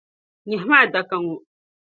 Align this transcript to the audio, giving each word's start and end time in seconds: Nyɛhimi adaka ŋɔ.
Nyɛhimi 0.47 0.75
adaka 0.83 1.15
ŋɔ. 1.23 1.35